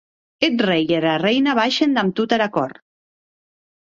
Eth 0.45 0.61
rei 0.69 0.87
e 0.91 0.95
era 1.01 1.13
reina 1.25 1.55
baishen 1.59 1.93
damb 1.99 2.17
tota 2.21 2.39
era 2.39 2.51
cort. 2.57 2.85